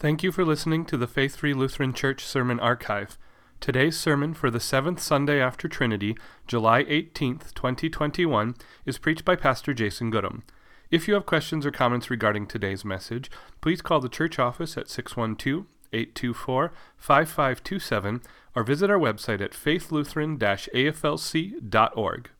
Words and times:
Thank 0.00 0.22
you 0.22 0.32
for 0.32 0.46
listening 0.46 0.86
to 0.86 0.96
the 0.96 1.06
Faith 1.06 1.36
Free 1.36 1.52
Lutheran 1.52 1.92
Church 1.92 2.24
Sermon 2.24 2.58
Archive. 2.58 3.18
Today's 3.60 4.00
sermon 4.00 4.32
for 4.32 4.50
the 4.50 4.58
seventh 4.58 4.98
Sunday 4.98 5.42
after 5.42 5.68
Trinity, 5.68 6.16
July 6.46 6.84
18th, 6.84 7.52
2021, 7.52 8.54
is 8.86 8.96
preached 8.96 9.26
by 9.26 9.36
Pastor 9.36 9.74
Jason 9.74 10.08
Goodham. 10.08 10.42
If 10.90 11.06
you 11.06 11.12
have 11.12 11.26
questions 11.26 11.66
or 11.66 11.70
comments 11.70 12.08
regarding 12.08 12.46
today's 12.46 12.82
message, 12.82 13.30
please 13.60 13.82
call 13.82 14.00
the 14.00 14.08
church 14.08 14.38
office 14.38 14.78
at 14.78 14.88
612 14.88 15.66
824 15.92 16.72
5527 16.96 18.22
or 18.56 18.64
visit 18.64 18.88
our 18.90 18.98
website 18.98 19.42
at 19.42 19.52
faithlutheran 19.52 20.38
aflc.org. 20.38 22.30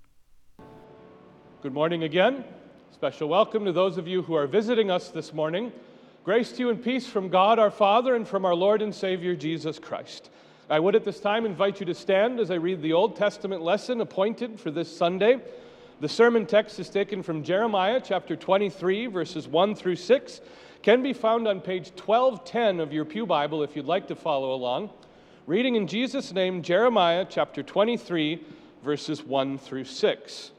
Good 1.61 1.75
morning 1.75 2.05
again. 2.05 2.43
Special 2.91 3.29
welcome 3.29 3.67
to 3.67 3.73
those 3.73 3.99
of 3.99 4.09
you 4.09 4.23
who 4.23 4.33
are 4.33 4.47
visiting 4.47 4.91
us 4.91 5.11
this 5.11 5.35
morning. 5.35 5.73
Grace 6.31 6.53
to 6.53 6.61
you 6.61 6.71
and 6.71 6.81
peace 6.81 7.09
from 7.09 7.29
God 7.29 7.59
our 7.59 7.73
Father 7.73 8.15
and 8.15 8.25
from 8.25 8.45
our 8.45 8.55
Lord 8.55 8.83
and 8.83 8.95
Savior 8.95 9.35
Jesus 9.35 9.81
Christ. 9.81 10.31
I 10.69 10.79
would 10.79 10.95
at 10.95 11.03
this 11.03 11.19
time 11.19 11.45
invite 11.45 11.81
you 11.81 11.87
to 11.87 11.93
stand 11.93 12.39
as 12.39 12.53
I 12.53 12.55
read 12.55 12.83
the 12.83 12.93
Old 12.93 13.17
Testament 13.17 13.63
lesson 13.63 14.01
appointed 14.01 14.61
for 14.61 14.71
this 14.71 14.97
Sunday. 14.97 15.41
The 15.99 16.09
sermon 16.09 16.47
text 16.47 16.79
is 16.79 16.89
taken 16.89 17.25
from 17.25 17.43
Jeremiah 17.43 18.01
chapter 18.01 18.37
23, 18.37 19.09
verses 19.09 19.49
1 19.49 19.75
through 19.75 19.97
6. 19.97 20.41
Can 20.85 21.03
be 21.03 21.13
found 21.13 21.49
on 21.49 21.61
page 21.61 21.91
1210 21.97 22.79
of 22.79 22.93
your 22.93 23.05
Pew 23.05 23.27
Bible 23.27 23.65
if 23.65 23.75
you'd 23.75 23.87
like 23.87 24.07
to 24.07 24.15
follow 24.15 24.55
along. 24.55 24.91
Reading 25.49 25.75
in 25.75 25.89
Jesus' 25.89 26.33
name, 26.33 26.63
Jeremiah 26.63 27.27
chapter 27.29 27.65
23, 27.65 28.41
verses 28.85 29.25
1 29.25 29.59
through 29.59 29.83
6. 29.83 30.53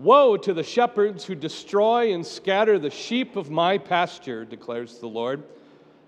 Woe 0.00 0.38
to 0.38 0.54
the 0.54 0.62
shepherds 0.62 1.26
who 1.26 1.34
destroy 1.34 2.14
and 2.14 2.24
scatter 2.24 2.78
the 2.78 2.88
sheep 2.88 3.36
of 3.36 3.50
my 3.50 3.76
pasture, 3.76 4.46
declares 4.46 4.96
the 4.96 5.06
Lord. 5.06 5.42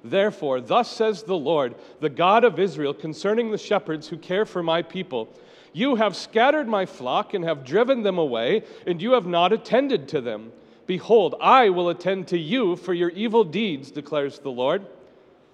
Therefore, 0.03 0.63
thus 0.63 0.91
says 0.91 1.25
the 1.25 1.37
Lord, 1.37 1.75
the 2.01 2.09
God 2.09 2.43
of 2.43 2.59
Israel, 2.59 2.95
concerning 2.95 3.51
the 3.51 3.59
shepherds 3.59 4.09
who 4.09 4.17
care 4.17 4.47
for 4.47 4.63
my 4.63 4.81
people 4.81 5.29
You 5.75 5.97
have 5.97 6.17
scattered 6.17 6.69
my 6.69 6.87
flock 6.87 7.35
and 7.35 7.45
have 7.45 7.67
driven 7.67 8.03
them 8.03 8.17
away, 8.17 8.63
and 8.87 9.03
you 9.03 9.13
have 9.13 9.27
not 9.27 9.53
attended 9.53 10.09
to 10.09 10.23
them. 10.23 10.53
Behold, 10.87 11.35
I 11.39 11.69
will 11.69 11.91
attend 11.91 12.29
to 12.29 12.39
you 12.39 12.77
for 12.77 12.95
your 12.95 13.11
evil 13.11 13.45
deeds, 13.45 13.91
declares 13.91 14.39
the 14.39 14.51
Lord. 14.51 14.87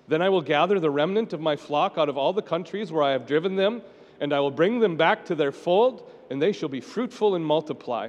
Then 0.06 0.22
I 0.22 0.28
will 0.28 0.42
gather 0.42 0.78
the 0.78 0.90
remnant 0.90 1.32
of 1.32 1.40
my 1.40 1.56
flock 1.56 1.98
out 1.98 2.08
of 2.08 2.16
all 2.16 2.32
the 2.32 2.42
countries 2.42 2.92
where 2.92 3.02
I 3.02 3.10
have 3.10 3.26
driven 3.26 3.56
them, 3.56 3.82
and 4.20 4.32
I 4.32 4.38
will 4.38 4.52
bring 4.52 4.78
them 4.78 4.96
back 4.96 5.24
to 5.24 5.34
their 5.34 5.52
fold, 5.52 6.08
and 6.30 6.40
they 6.40 6.52
shall 6.52 6.68
be 6.68 6.80
fruitful 6.80 7.34
and 7.34 7.44
multiply. 7.44 8.08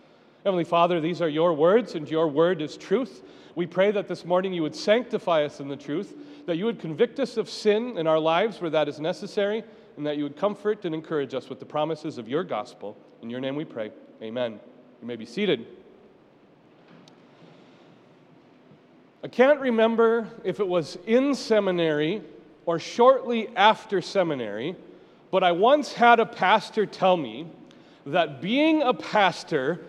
Heavenly 0.43 0.63
Father, 0.63 0.99
these 0.99 1.21
are 1.21 1.29
your 1.29 1.53
words, 1.53 1.93
and 1.93 2.09
your 2.09 2.27
word 2.27 2.63
is 2.63 2.75
truth. 2.75 3.23
We 3.53 3.67
pray 3.67 3.91
that 3.91 4.07
this 4.07 4.25
morning 4.25 4.53
you 4.53 4.63
would 4.63 4.75
sanctify 4.75 5.45
us 5.45 5.59
in 5.59 5.67
the 5.67 5.75
truth, 5.75 6.15
that 6.47 6.57
you 6.57 6.65
would 6.65 6.79
convict 6.79 7.19
us 7.19 7.37
of 7.37 7.47
sin 7.47 7.95
in 7.99 8.07
our 8.07 8.17
lives 8.17 8.59
where 8.59 8.71
that 8.71 8.87
is 8.87 8.99
necessary, 8.99 9.63
and 9.97 10.05
that 10.07 10.17
you 10.17 10.23
would 10.23 10.35
comfort 10.35 10.83
and 10.85 10.95
encourage 10.95 11.35
us 11.35 11.47
with 11.47 11.59
the 11.59 11.65
promises 11.65 12.17
of 12.17 12.27
your 12.27 12.43
gospel. 12.43 12.97
In 13.21 13.29
your 13.29 13.39
name 13.39 13.55
we 13.55 13.65
pray. 13.65 13.91
Amen. 14.23 14.59
You 14.99 15.07
may 15.07 15.15
be 15.15 15.27
seated. 15.27 15.67
I 19.23 19.27
can't 19.27 19.59
remember 19.59 20.27
if 20.43 20.59
it 20.59 20.67
was 20.67 20.97
in 21.05 21.35
seminary 21.35 22.23
or 22.65 22.79
shortly 22.79 23.49
after 23.55 24.01
seminary, 24.01 24.75
but 25.29 25.43
I 25.43 25.51
once 25.51 25.93
had 25.93 26.19
a 26.19 26.25
pastor 26.25 26.87
tell 26.87 27.15
me 27.15 27.45
that 28.07 28.41
being 28.41 28.81
a 28.81 28.95
pastor 28.95 29.81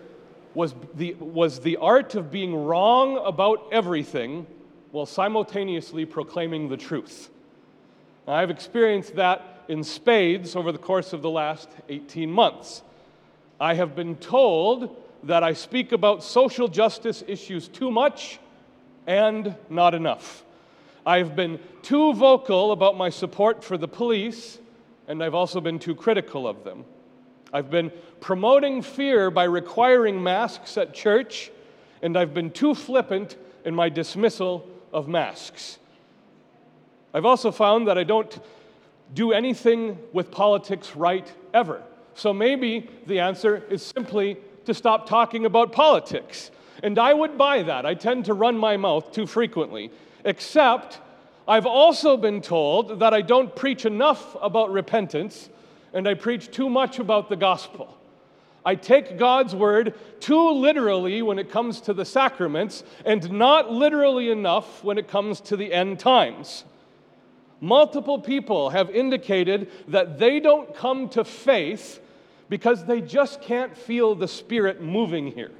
was 0.54 0.74
the, 0.94 1.14
was 1.14 1.60
the 1.60 1.76
art 1.78 2.14
of 2.14 2.30
being 2.30 2.54
wrong 2.54 3.20
about 3.24 3.68
everything 3.72 4.46
while 4.90 5.06
simultaneously 5.06 6.04
proclaiming 6.04 6.68
the 6.68 6.76
truth. 6.76 7.30
Now, 8.26 8.34
I've 8.34 8.50
experienced 8.50 9.16
that 9.16 9.64
in 9.68 9.82
spades 9.82 10.54
over 10.54 10.70
the 10.70 10.78
course 10.78 11.12
of 11.12 11.22
the 11.22 11.30
last 11.30 11.68
18 11.88 12.30
months. 12.30 12.82
I 13.60 13.74
have 13.74 13.96
been 13.96 14.16
told 14.16 14.96
that 15.24 15.42
I 15.42 15.52
speak 15.52 15.92
about 15.92 16.22
social 16.22 16.68
justice 16.68 17.22
issues 17.26 17.68
too 17.68 17.90
much 17.90 18.38
and 19.06 19.56
not 19.70 19.94
enough. 19.94 20.44
I've 21.06 21.34
been 21.34 21.58
too 21.82 22.12
vocal 22.14 22.72
about 22.72 22.96
my 22.96 23.08
support 23.08 23.64
for 23.64 23.76
the 23.76 23.88
police, 23.88 24.58
and 25.08 25.22
I've 25.22 25.34
also 25.34 25.60
been 25.60 25.78
too 25.78 25.94
critical 25.94 26.46
of 26.46 26.64
them. 26.64 26.84
I've 27.52 27.70
been 27.70 27.92
promoting 28.20 28.82
fear 28.82 29.30
by 29.30 29.44
requiring 29.44 30.22
masks 30.22 30.78
at 30.78 30.94
church, 30.94 31.50
and 32.00 32.16
I've 32.16 32.32
been 32.32 32.50
too 32.50 32.74
flippant 32.74 33.36
in 33.64 33.74
my 33.74 33.88
dismissal 33.88 34.66
of 34.92 35.06
masks. 35.06 35.78
I've 37.12 37.26
also 37.26 37.52
found 37.52 37.88
that 37.88 37.98
I 37.98 38.04
don't 38.04 38.40
do 39.12 39.32
anything 39.32 39.98
with 40.12 40.30
politics 40.30 40.96
right 40.96 41.30
ever. 41.52 41.82
So 42.14 42.32
maybe 42.32 42.88
the 43.06 43.20
answer 43.20 43.62
is 43.68 43.82
simply 43.82 44.38
to 44.64 44.72
stop 44.72 45.06
talking 45.06 45.44
about 45.44 45.72
politics. 45.72 46.50
And 46.82 46.98
I 46.98 47.12
would 47.12 47.36
buy 47.36 47.62
that. 47.64 47.84
I 47.84 47.94
tend 47.94 48.24
to 48.26 48.34
run 48.34 48.56
my 48.56 48.76
mouth 48.76 49.12
too 49.12 49.26
frequently. 49.26 49.90
Except, 50.24 51.00
I've 51.46 51.66
also 51.66 52.16
been 52.16 52.40
told 52.40 53.00
that 53.00 53.12
I 53.12 53.20
don't 53.20 53.54
preach 53.54 53.84
enough 53.84 54.36
about 54.40 54.70
repentance 54.70 55.50
and 55.92 56.08
I 56.08 56.14
preach 56.14 56.50
too 56.50 56.68
much 56.68 56.98
about 56.98 57.28
the 57.28 57.36
gospel. 57.36 57.98
I 58.64 58.76
take 58.76 59.18
God's 59.18 59.54
word 59.54 59.94
too 60.20 60.50
literally 60.52 61.20
when 61.22 61.38
it 61.38 61.50
comes 61.50 61.80
to 61.82 61.92
the 61.92 62.04
sacraments 62.04 62.84
and 63.04 63.30
not 63.32 63.72
literally 63.72 64.30
enough 64.30 64.84
when 64.84 64.98
it 64.98 65.08
comes 65.08 65.40
to 65.42 65.56
the 65.56 65.72
end 65.72 65.98
times. 65.98 66.64
Multiple 67.60 68.20
people 68.20 68.70
have 68.70 68.90
indicated 68.90 69.70
that 69.88 70.18
they 70.18 70.40
don't 70.40 70.74
come 70.74 71.08
to 71.10 71.24
faith 71.24 72.00
because 72.48 72.84
they 72.84 73.00
just 73.00 73.40
can't 73.40 73.76
feel 73.76 74.14
the 74.14 74.28
Spirit 74.28 74.80
moving 74.80 75.32
here. 75.32 75.52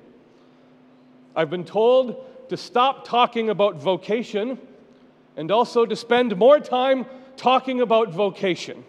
I've 1.34 1.50
been 1.50 1.64
told 1.64 2.25
to 2.50 2.56
stop 2.56 3.06
talking 3.06 3.50
about 3.50 3.76
vocation 3.76 4.59
and 5.37 5.50
also 5.50 5.87
to 5.87 5.97
spend 5.97 6.37
more 6.37 6.60
time 6.60 7.06
talking 7.37 7.81
about 7.81 8.10
vocation. 8.10 8.84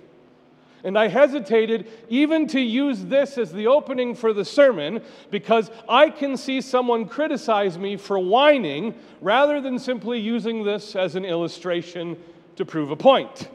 And 0.84 0.98
I 0.98 1.08
hesitated 1.08 1.88
even 2.10 2.46
to 2.48 2.60
use 2.60 3.06
this 3.06 3.38
as 3.38 3.54
the 3.54 3.68
opening 3.68 4.16
for 4.16 4.34
the 4.34 4.44
sermon 4.44 5.02
because 5.32 5.72
I 5.88 6.10
can 6.10 6.36
see 6.36 6.60
someone 6.60 7.08
criticize 7.08 7.78
me 7.78 7.96
for 7.96 8.20
whining 8.20 8.96
rather 9.22 9.62
than 9.62 9.80
simply 9.80 10.20
using 10.20 10.64
this 10.64 10.96
as 10.96 11.16
an 11.16 11.24
illustration 11.24 12.18
to 12.58 12.66
prove 12.66 12.92
a 12.92 12.98
point. 12.98 13.50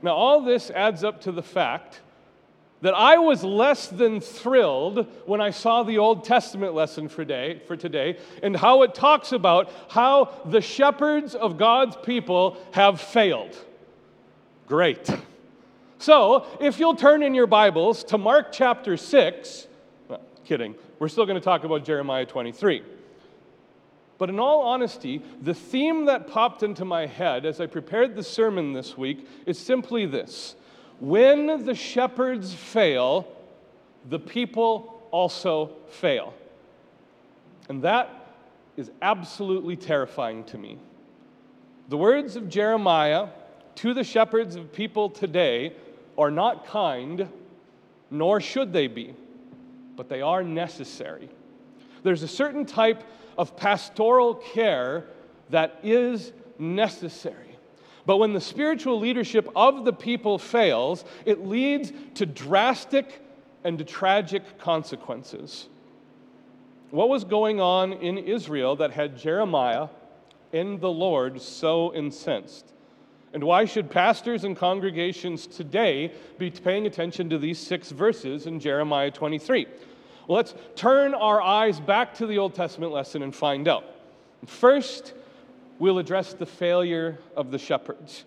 Now, 0.00 0.14
all 0.14 0.40
this 0.40 0.70
adds 0.70 1.02
up 1.02 1.20
to 1.22 1.32
the 1.32 1.42
fact 1.42 2.00
that 2.80 2.94
I 2.94 3.18
was 3.18 3.42
less 3.42 3.88
than 3.88 4.20
thrilled 4.20 5.06
when 5.26 5.40
I 5.40 5.50
saw 5.50 5.82
the 5.82 5.98
Old 5.98 6.22
Testament 6.22 6.74
lesson 6.74 7.08
for 7.08 7.24
today, 7.24 7.60
for 7.66 7.76
today 7.76 8.18
and 8.42 8.56
how 8.56 8.82
it 8.82 8.94
talks 8.94 9.32
about 9.32 9.70
how 9.88 10.30
the 10.44 10.60
shepherds 10.60 11.34
of 11.34 11.58
God's 11.58 11.96
people 11.96 12.56
have 12.70 13.00
failed. 13.00 13.56
Great. 14.68 15.10
So, 16.00 16.46
if 16.60 16.78
you'll 16.78 16.94
turn 16.94 17.24
in 17.24 17.34
your 17.34 17.48
Bibles 17.48 18.04
to 18.04 18.18
Mark 18.18 18.52
chapter 18.52 18.96
6, 18.96 19.66
well, 20.06 20.20
kidding, 20.44 20.76
we're 21.00 21.08
still 21.08 21.26
going 21.26 21.34
to 21.38 21.44
talk 21.44 21.64
about 21.64 21.84
Jeremiah 21.84 22.24
23. 22.24 22.84
But 24.16 24.30
in 24.30 24.38
all 24.38 24.60
honesty, 24.60 25.20
the 25.42 25.54
theme 25.54 26.04
that 26.04 26.28
popped 26.28 26.62
into 26.62 26.84
my 26.84 27.06
head 27.06 27.44
as 27.44 27.60
I 27.60 27.66
prepared 27.66 28.14
the 28.14 28.22
sermon 28.22 28.72
this 28.72 28.96
week 28.96 29.26
is 29.44 29.58
simply 29.58 30.06
this 30.06 30.54
When 31.00 31.64
the 31.64 31.74
shepherds 31.74 32.54
fail, 32.54 33.26
the 34.08 34.20
people 34.20 35.02
also 35.10 35.72
fail. 35.88 36.32
And 37.68 37.82
that 37.82 38.34
is 38.76 38.92
absolutely 39.02 39.74
terrifying 39.74 40.44
to 40.44 40.58
me. 40.58 40.78
The 41.88 41.96
words 41.96 42.36
of 42.36 42.48
Jeremiah 42.48 43.30
to 43.76 43.94
the 43.94 44.04
shepherds 44.04 44.54
of 44.54 44.72
people 44.72 45.08
today 45.10 45.72
are 46.18 46.30
not 46.30 46.66
kind, 46.66 47.28
nor 48.10 48.40
should 48.40 48.72
they 48.72 48.88
be, 48.88 49.14
but 49.96 50.08
they 50.08 50.20
are 50.20 50.42
necessary. 50.42 51.28
There's 52.02 52.22
a 52.22 52.28
certain 52.28 52.66
type 52.66 53.04
of 53.38 53.56
pastoral 53.56 54.34
care 54.34 55.04
that 55.50 55.78
is 55.82 56.32
necessary. 56.58 57.56
But 58.04 58.16
when 58.16 58.32
the 58.32 58.40
spiritual 58.40 58.98
leadership 58.98 59.48
of 59.54 59.84
the 59.84 59.92
people 59.92 60.38
fails, 60.38 61.04
it 61.24 61.46
leads 61.46 61.92
to 62.14 62.26
drastic 62.26 63.22
and 63.64 63.78
to 63.78 63.84
tragic 63.84 64.58
consequences. 64.58 65.68
What 66.90 67.10
was 67.10 67.24
going 67.24 67.60
on 67.60 67.92
in 67.92 68.16
Israel 68.16 68.76
that 68.76 68.92
had 68.92 69.18
Jeremiah 69.18 69.88
and 70.52 70.80
the 70.80 70.90
Lord 70.90 71.42
so 71.42 71.94
incensed? 71.94 72.72
And 73.32 73.44
why 73.44 73.66
should 73.66 73.90
pastors 73.90 74.44
and 74.44 74.56
congregations 74.56 75.46
today 75.46 76.12
be 76.38 76.50
paying 76.50 76.86
attention 76.86 77.28
to 77.30 77.38
these 77.38 77.58
six 77.58 77.90
verses 77.90 78.46
in 78.46 78.58
Jeremiah 78.58 79.10
23? 79.10 79.66
Well, 80.26 80.36
let's 80.36 80.54
turn 80.76 81.14
our 81.14 81.40
eyes 81.40 81.80
back 81.80 82.14
to 82.14 82.26
the 82.26 82.38
Old 82.38 82.54
Testament 82.54 82.92
lesson 82.92 83.22
and 83.22 83.34
find 83.34 83.68
out. 83.68 83.84
First, 84.46 85.14
we'll 85.78 85.98
address 85.98 86.32
the 86.32 86.46
failure 86.46 87.18
of 87.36 87.50
the 87.50 87.58
shepherds. 87.58 88.24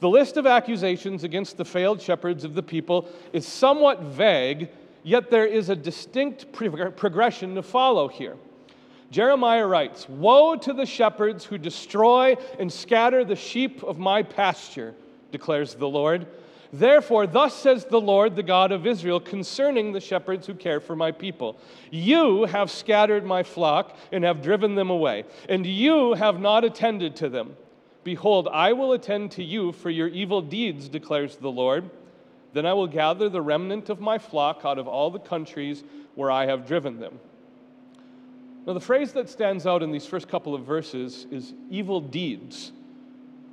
The 0.00 0.08
list 0.08 0.36
of 0.36 0.46
accusations 0.46 1.24
against 1.24 1.56
the 1.56 1.64
failed 1.64 2.02
shepherds 2.02 2.44
of 2.44 2.54
the 2.54 2.62
people 2.62 3.08
is 3.32 3.46
somewhat 3.46 4.02
vague, 4.02 4.68
yet 5.02 5.30
there 5.30 5.46
is 5.46 5.68
a 5.68 5.76
distinct 5.76 6.52
progression 6.52 7.54
to 7.54 7.62
follow 7.62 8.08
here. 8.08 8.36
Jeremiah 9.12 9.66
writes 9.66 10.08
Woe 10.08 10.56
to 10.56 10.72
the 10.72 10.86
shepherds 10.86 11.44
who 11.44 11.58
destroy 11.58 12.34
and 12.58 12.72
scatter 12.72 13.24
the 13.24 13.36
sheep 13.36 13.82
of 13.82 13.98
my 13.98 14.22
pasture, 14.22 14.94
declares 15.30 15.74
the 15.74 15.88
Lord. 15.88 16.26
Therefore, 16.72 17.26
thus 17.26 17.54
says 17.54 17.84
the 17.84 18.00
Lord, 18.00 18.34
the 18.34 18.42
God 18.42 18.72
of 18.72 18.86
Israel, 18.86 19.20
concerning 19.20 19.92
the 19.92 20.00
shepherds 20.00 20.46
who 20.46 20.54
care 20.54 20.80
for 20.80 20.96
my 20.96 21.12
people 21.12 21.58
You 21.90 22.46
have 22.46 22.70
scattered 22.70 23.26
my 23.26 23.42
flock 23.42 23.94
and 24.10 24.24
have 24.24 24.40
driven 24.40 24.74
them 24.76 24.88
away, 24.88 25.24
and 25.46 25.66
you 25.66 26.14
have 26.14 26.40
not 26.40 26.64
attended 26.64 27.14
to 27.16 27.28
them. 27.28 27.54
Behold, 28.04 28.48
I 28.50 28.72
will 28.72 28.94
attend 28.94 29.32
to 29.32 29.44
you 29.44 29.72
for 29.72 29.90
your 29.90 30.08
evil 30.08 30.40
deeds, 30.40 30.88
declares 30.88 31.36
the 31.36 31.50
Lord. 31.50 31.90
Then 32.54 32.64
I 32.64 32.72
will 32.72 32.86
gather 32.86 33.28
the 33.28 33.42
remnant 33.42 33.90
of 33.90 34.00
my 34.00 34.16
flock 34.16 34.62
out 34.64 34.78
of 34.78 34.88
all 34.88 35.10
the 35.10 35.18
countries 35.18 35.84
where 36.14 36.30
I 36.30 36.46
have 36.46 36.66
driven 36.66 36.98
them. 36.98 37.20
Now, 38.66 38.74
the 38.74 38.80
phrase 38.80 39.12
that 39.12 39.28
stands 39.28 39.66
out 39.66 39.82
in 39.82 39.90
these 39.90 40.06
first 40.06 40.28
couple 40.28 40.54
of 40.54 40.62
verses 40.62 41.26
is 41.30 41.52
evil 41.68 42.00
deeds. 42.00 42.72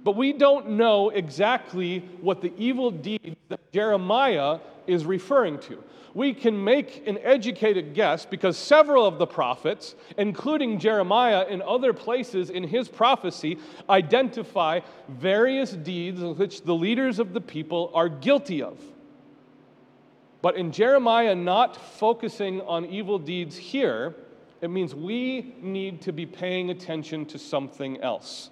But 0.04 0.16
we 0.16 0.34
don't 0.34 0.72
know 0.72 1.10
exactly 1.10 2.00
what 2.22 2.42
the 2.42 2.54
evil 2.58 2.92
deeds 2.92 3.36
that 3.50 3.72
Jeremiah 3.72 4.60
is 4.88 5.06
referring 5.06 5.60
to. 5.60 5.84
We 6.14 6.34
can 6.34 6.64
make 6.64 7.08
an 7.08 7.20
educated 7.20 7.94
guess 7.94 8.26
because 8.26 8.58
several 8.58 9.06
of 9.06 9.20
the 9.20 9.28
prophets, 9.28 9.96
including 10.18 10.80
Jeremiah 10.80 11.46
in 11.48 11.62
other 11.62 11.94
places 11.94 12.50
in 12.50 12.64
his 12.64 12.88
prophecy, 12.88 13.58
identify 13.90 14.82
various 15.08 15.72
deeds 15.72 16.22
which 16.22 16.64
the 16.64 16.74
leaders 16.74 17.20
of 17.20 17.34
the 17.34 17.42
people 17.42 17.92
are 17.94 18.10
guilty 18.10 18.62
of. 18.62 18.80
But 20.42 20.56
in 20.56 20.72
Jeremiah 20.72 21.36
not 21.36 21.76
focusing 21.76 22.62
on 22.62 22.86
evil 22.86 23.20
deeds 23.20 23.58
here, 23.58 24.16
it 24.62 24.70
means 24.70 24.94
we 24.94 25.56
need 25.62 26.02
to 26.02 26.12
be 26.12 26.26
paying 26.26 26.70
attention 26.70 27.26
to 27.28 27.40
something 27.40 28.02
else. 28.02 28.50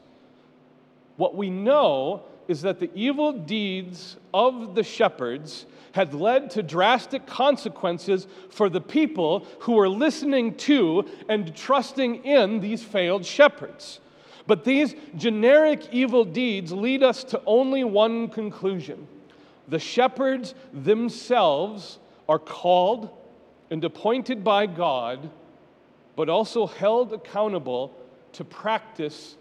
What 1.18 1.36
we 1.36 1.50
know 1.50 2.24
is 2.48 2.62
that 2.62 2.80
the 2.80 2.90
evil 2.94 3.34
deeds 3.34 4.18
of 4.34 4.76
the 4.76 4.84
shepherds 4.84 5.66
had 5.92 6.14
led 6.14 6.50
to 6.52 6.64
drastic 6.64 7.26
consequences 7.26 8.28
for 8.50 8.70
the 8.70 8.80
people 8.80 9.46
who 9.60 9.74
were 9.74 9.90
listening 9.90 10.54
to 10.56 11.04
and 11.28 11.56
trusting 11.56 12.24
in 12.24 12.60
these 12.60 12.84
failed 12.84 13.26
shepherds. 13.26 14.00
But 14.46 14.64
these 14.64 14.96
generic 15.18 15.90
evil 15.92 16.24
deeds 16.24 16.72
lead 16.72 17.04
us 17.04 17.24
to 17.26 17.42
only 17.46 17.84
one 17.84 18.30
conclusion 18.30 19.08
the 19.68 19.80
shepherds 19.80 20.56
themselves 20.72 22.00
are 22.30 22.40
called 22.40 23.10
and 23.70 23.84
appointed 23.84 24.44
by 24.44 24.66
God, 24.66 25.30
but 26.18 26.30
also 26.30 26.66
held 26.66 27.14
accountable 27.14 27.96
to 28.34 28.44
practice 28.44 29.38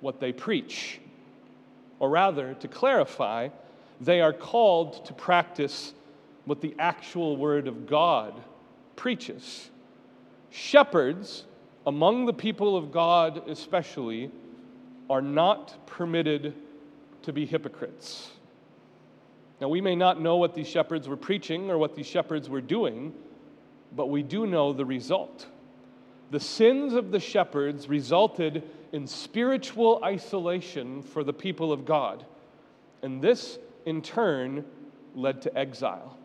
what 0.00 0.18
they 0.20 0.32
preach. 0.32 0.98
Or 2.00 2.08
rather, 2.08 2.54
to 2.54 2.66
clarify, 2.66 3.50
they 4.00 4.22
are 4.22 4.32
called 4.32 5.04
to 5.04 5.12
practice 5.12 5.92
what 6.46 6.62
the 6.62 6.74
actual 6.78 7.36
Word 7.36 7.68
of 7.68 7.86
God 7.86 8.42
preaches. 8.96 9.70
Shepherds, 10.50 11.44
among 11.86 12.24
the 12.24 12.32
people 12.32 12.74
of 12.74 12.90
God 12.90 13.46
especially, 13.48 14.30
are 15.10 15.22
not 15.22 15.86
permitted 15.86 16.54
to 17.22 17.32
be 17.34 17.44
hypocrites. 17.44 18.30
Now, 19.60 19.68
we 19.68 19.82
may 19.82 19.94
not 19.94 20.22
know 20.22 20.36
what 20.36 20.54
these 20.54 20.68
shepherds 20.68 21.06
were 21.06 21.18
preaching 21.18 21.70
or 21.70 21.76
what 21.76 21.94
these 21.94 22.06
shepherds 22.06 22.48
were 22.48 22.62
doing, 22.62 23.12
but 23.94 24.06
we 24.06 24.22
do 24.22 24.46
know 24.46 24.72
the 24.72 24.86
result. 24.86 25.48
The 26.34 26.40
sins 26.40 26.94
of 26.94 27.12
the 27.12 27.20
shepherds 27.20 27.88
resulted 27.88 28.68
in 28.90 29.06
spiritual 29.06 30.00
isolation 30.02 31.00
for 31.00 31.22
the 31.22 31.32
people 31.32 31.72
of 31.72 31.84
God. 31.84 32.26
And 33.02 33.22
this, 33.22 33.56
in 33.86 34.02
turn, 34.02 34.64
led 35.14 35.42
to 35.42 35.56
exile. 35.56 36.18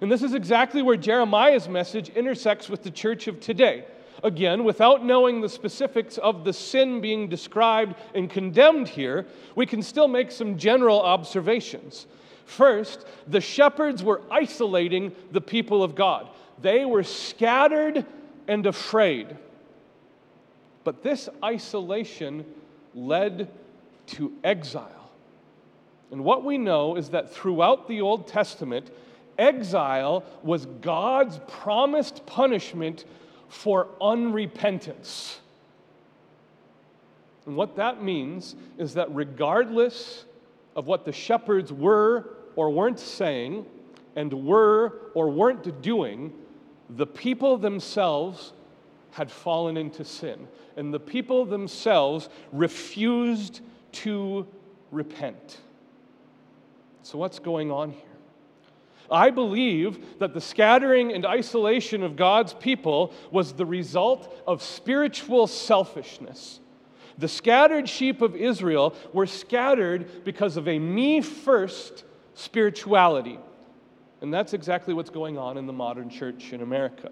And 0.00 0.10
this 0.10 0.22
is 0.22 0.32
exactly 0.32 0.80
where 0.80 0.96
Jeremiah's 0.96 1.68
message 1.68 2.08
intersects 2.08 2.70
with 2.70 2.82
the 2.82 2.90
church 2.90 3.28
of 3.28 3.38
today. 3.38 3.84
Again, 4.24 4.64
without 4.64 5.04
knowing 5.04 5.42
the 5.42 5.48
specifics 5.50 6.16
of 6.16 6.42
the 6.42 6.54
sin 6.54 7.02
being 7.02 7.28
described 7.28 7.96
and 8.14 8.30
condemned 8.30 8.88
here, 8.88 9.26
we 9.56 9.66
can 9.66 9.82
still 9.82 10.08
make 10.08 10.30
some 10.30 10.56
general 10.56 11.02
observations. 11.02 12.06
First, 12.46 13.04
the 13.26 13.42
shepherds 13.42 14.02
were 14.02 14.22
isolating 14.30 15.14
the 15.32 15.42
people 15.42 15.82
of 15.82 15.94
God, 15.94 16.30
they 16.62 16.86
were 16.86 17.02
scattered 17.02 18.06
and 18.48 18.64
afraid. 18.64 19.36
But 20.90 21.04
this 21.04 21.28
isolation 21.44 22.44
led 22.96 23.48
to 24.08 24.32
exile. 24.42 25.12
And 26.10 26.24
what 26.24 26.44
we 26.44 26.58
know 26.58 26.96
is 26.96 27.10
that 27.10 27.32
throughout 27.32 27.86
the 27.86 28.00
Old 28.00 28.26
Testament, 28.26 28.90
exile 29.38 30.24
was 30.42 30.66
God's 30.66 31.38
promised 31.46 32.26
punishment 32.26 33.04
for 33.48 33.86
unrepentance. 34.00 35.36
And 37.46 37.54
what 37.54 37.76
that 37.76 38.02
means 38.02 38.56
is 38.76 38.94
that 38.94 39.14
regardless 39.14 40.24
of 40.74 40.88
what 40.88 41.04
the 41.04 41.12
shepherds 41.12 41.72
were 41.72 42.30
or 42.56 42.68
weren't 42.68 42.98
saying, 42.98 43.64
and 44.16 44.44
were 44.44 44.94
or 45.14 45.30
weren't 45.30 45.82
doing, 45.82 46.32
the 46.88 47.06
people 47.06 47.56
themselves 47.58 48.54
had 49.12 49.30
fallen 49.30 49.76
into 49.76 50.04
sin, 50.04 50.48
and 50.76 50.92
the 50.92 51.00
people 51.00 51.44
themselves 51.44 52.28
refused 52.52 53.60
to 53.92 54.46
repent. 54.90 55.58
So, 57.02 57.18
what's 57.18 57.38
going 57.38 57.70
on 57.70 57.92
here? 57.92 58.02
I 59.10 59.30
believe 59.30 60.18
that 60.20 60.34
the 60.34 60.40
scattering 60.40 61.12
and 61.12 61.26
isolation 61.26 62.02
of 62.02 62.14
God's 62.14 62.54
people 62.54 63.12
was 63.32 63.52
the 63.52 63.66
result 63.66 64.32
of 64.46 64.62
spiritual 64.62 65.48
selfishness. 65.48 66.60
The 67.18 67.28
scattered 67.28 67.88
sheep 67.88 68.22
of 68.22 68.36
Israel 68.36 68.94
were 69.12 69.26
scattered 69.26 70.24
because 70.24 70.56
of 70.56 70.68
a 70.68 70.78
me 70.78 71.20
first 71.20 72.04
spirituality. 72.34 73.38
And 74.20 74.32
that's 74.32 74.52
exactly 74.54 74.94
what's 74.94 75.10
going 75.10 75.36
on 75.36 75.58
in 75.58 75.66
the 75.66 75.72
modern 75.72 76.08
church 76.08 76.52
in 76.52 76.62
America. 76.62 77.10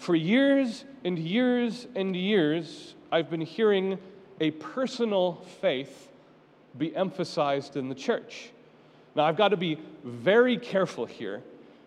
For 0.00 0.14
years 0.14 0.86
and 1.04 1.18
years 1.18 1.86
and 1.94 2.16
years, 2.16 2.94
I've 3.12 3.28
been 3.28 3.42
hearing 3.42 3.98
a 4.40 4.50
personal 4.52 5.44
faith 5.60 6.08
be 6.78 6.96
emphasized 6.96 7.76
in 7.76 7.90
the 7.90 7.94
church. 7.94 8.48
Now, 9.14 9.24
I've 9.24 9.36
got 9.36 9.48
to 9.48 9.58
be 9.58 9.78
very 10.02 10.56
careful 10.56 11.04
here 11.04 11.42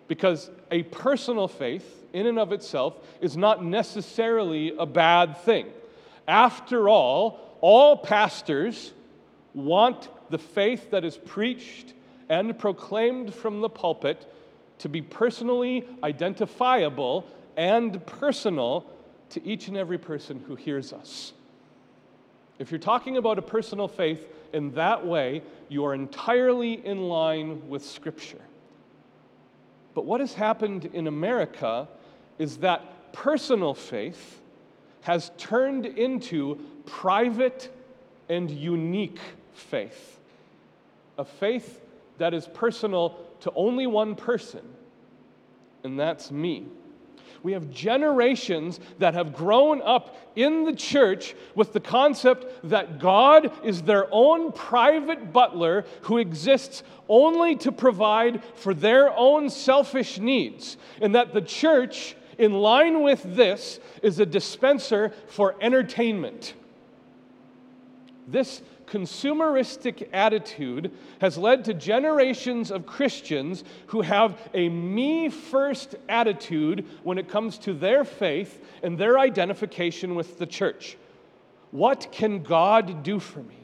because 0.08 0.52
a 0.70 0.84
personal 0.84 1.48
faith, 1.48 2.06
in 2.14 2.28
and 2.28 2.38
of 2.38 2.52
itself, 2.52 2.94
is 3.20 3.36
not 3.36 3.66
necessarily 3.66 4.76
a 4.78 4.86
bad 4.86 5.40
thing. 5.40 5.66
After 6.28 6.88
all, 6.88 7.58
all 7.62 7.98
pastors 7.98 8.94
want 9.56 10.08
the 10.30 10.38
faith 10.38 10.92
that 10.92 11.04
is 11.04 11.18
preached 11.18 11.96
and 12.30 12.60
proclaimed 12.60 13.34
from 13.34 13.62
the 13.62 13.70
pulpit 13.70 14.32
to 14.78 14.88
be 14.88 15.02
personally 15.02 15.88
identifiable 16.04 17.26
and 17.58 18.06
personal 18.06 18.86
to 19.30 19.46
each 19.46 19.68
and 19.68 19.78
every 19.78 19.98
person 19.98 20.44
who 20.48 20.56
hears 20.56 20.94
us. 20.94 21.34
If 22.60 22.72
you're 22.72 22.80
talking 22.80 23.18
about 23.18 23.40
a 23.40 23.42
personal 23.42 23.88
faith 23.88 24.28
in 24.54 24.74
that 24.76 25.06
way, 25.06 25.42
you 25.70 25.86
are 25.86 25.94
entirely 25.94 26.74
in 26.86 27.10
line 27.10 27.68
with 27.68 27.84
Scripture. 27.84 28.42
But 29.96 30.06
what 30.06 30.20
has 30.20 30.34
happened 30.34 30.86
in 30.94 31.08
America 31.08 31.88
is 32.38 32.58
that 32.58 33.12
personal 33.14 33.74
faith 33.74 34.40
has 35.02 35.32
turned 35.38 35.86
into 35.86 36.60
private 36.86 37.76
and 38.30 38.50
unique 38.50 39.20
faith. 39.54 40.20
a 41.18 41.26
faith 41.26 41.82
that 42.18 42.34
is 42.34 42.48
personal 42.54 43.18
to 43.42 43.52
only 43.56 43.88
one 43.88 44.16
person, 44.16 44.62
and 45.84 46.00
that's 46.00 46.32
me. 46.32 46.66
We 47.44 47.52
have 47.52 47.70
generations 47.70 48.80
that 49.00 49.14
have 49.14 49.36
grown 49.36 49.82
up 49.82 50.18
in 50.36 50.64
the 50.64 50.74
church 50.74 51.36
with 51.56 51.74
the 51.74 51.80
concept 51.80 52.70
that 52.70 53.00
God 53.00 53.52
is 53.66 53.82
their 53.82 54.08
own 54.12 54.54
private 54.54 55.34
butler 55.34 55.86
who 56.04 56.18
exists 56.18 56.84
only 57.10 57.56
to 57.58 57.72
provide 57.72 58.42
for 58.56 58.74
their 58.74 59.16
own 59.18 59.50
selfish 59.50 60.20
needs, 60.20 60.78
and 61.02 61.14
that 61.16 61.34
the 61.34 61.42
church, 61.42 62.16
in 62.38 62.54
line 62.54 63.04
with 63.04 63.22
this, 63.36 63.80
is 64.02 64.20
a 64.20 64.26
dispenser 64.26 65.12
for 65.28 65.56
entertainment. 65.60 66.54
This 68.26 68.62
consumeristic 68.88 70.10
attitude 70.14 70.92
has 71.20 71.38
led 71.38 71.66
to 71.66 71.74
generations 71.74 72.72
of 72.72 72.86
Christians 72.86 73.64
who 73.88 74.02
have 74.02 74.38
a 74.54 74.70
me 74.70 75.30
first 75.30 75.96
attitude 76.10 76.86
when 77.04 77.18
it 77.18 77.28
comes 77.28 77.58
to 77.60 77.74
their 77.74 78.04
faith 78.04 78.64
and 78.84 78.98
their 78.98 79.18
identification 79.20 80.16
with 80.16 80.38
the 80.38 80.46
church. 80.46 80.98
What 81.72 82.12
can 82.12 82.44
God 82.44 83.04
do 83.04 83.20
for 83.20 83.40
me? 83.40 83.58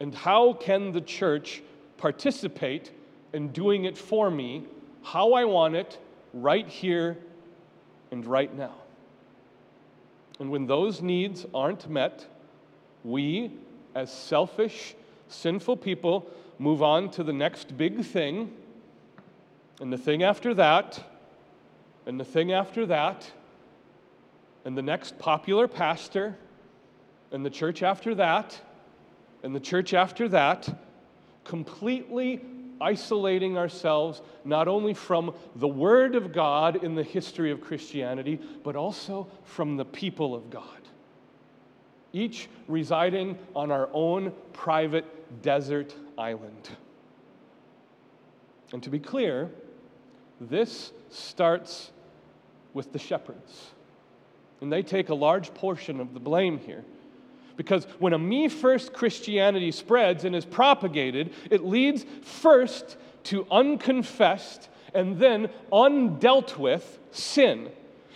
And 0.00 0.14
how 0.14 0.52
can 0.52 0.92
the 0.92 1.00
church 1.00 1.62
participate 1.96 2.92
in 3.32 3.48
doing 3.48 3.84
it 3.84 3.98
for 3.98 4.30
me 4.30 4.64
how 5.02 5.32
I 5.32 5.44
want 5.44 5.74
it 5.74 5.98
right 6.32 6.68
here 6.68 7.18
and 8.10 8.24
right 8.24 8.54
now? 8.54 8.74
And 10.38 10.50
when 10.50 10.66
those 10.66 11.02
needs 11.02 11.44
aren't 11.52 11.90
met, 11.90 12.26
we, 13.04 13.52
as 13.94 14.12
selfish, 14.12 14.94
sinful 15.28 15.76
people, 15.76 16.26
move 16.58 16.82
on 16.82 17.10
to 17.10 17.22
the 17.22 17.32
next 17.32 17.76
big 17.76 18.04
thing, 18.04 18.52
and 19.80 19.92
the 19.92 19.98
thing 19.98 20.22
after 20.22 20.54
that, 20.54 21.02
and 22.06 22.18
the 22.18 22.24
thing 22.24 22.52
after 22.52 22.86
that, 22.86 23.30
and 24.64 24.76
the 24.76 24.82
next 24.82 25.18
popular 25.18 25.68
pastor, 25.68 26.36
and 27.30 27.44
the 27.44 27.50
church 27.50 27.82
after 27.82 28.14
that, 28.14 28.60
and 29.42 29.54
the 29.54 29.60
church 29.60 29.94
after 29.94 30.28
that, 30.28 30.68
completely 31.44 32.40
isolating 32.80 33.56
ourselves 33.56 34.22
not 34.44 34.68
only 34.68 34.94
from 34.94 35.34
the 35.56 35.68
Word 35.68 36.14
of 36.14 36.32
God 36.32 36.82
in 36.82 36.94
the 36.94 37.02
history 37.02 37.50
of 37.50 37.60
Christianity, 37.60 38.40
but 38.62 38.76
also 38.76 39.26
from 39.44 39.76
the 39.76 39.84
people 39.84 40.34
of 40.34 40.50
God 40.50 40.77
each 42.12 42.48
residing 42.66 43.38
on 43.54 43.70
our 43.70 43.88
own 43.92 44.32
private 44.52 45.42
desert 45.42 45.94
island. 46.16 46.70
And 48.72 48.82
to 48.82 48.90
be 48.90 48.98
clear, 48.98 49.50
this 50.40 50.92
starts 51.10 51.90
with 52.74 52.92
the 52.92 52.98
shepherds. 52.98 53.70
And 54.60 54.72
they 54.72 54.82
take 54.82 55.08
a 55.08 55.14
large 55.14 55.54
portion 55.54 56.00
of 56.00 56.14
the 56.14 56.20
blame 56.20 56.58
here. 56.58 56.84
Because 57.56 57.84
when 57.98 58.12
a 58.12 58.18
me 58.18 58.48
first 58.48 58.92
Christianity 58.92 59.72
spreads 59.72 60.24
and 60.24 60.34
is 60.34 60.44
propagated, 60.44 61.32
it 61.50 61.64
leads 61.64 62.04
first 62.22 62.96
to 63.24 63.46
unconfessed 63.50 64.68
and 64.94 65.18
then 65.18 65.50
undealt 65.72 66.56
with 66.56 66.98
sin. 67.10 67.70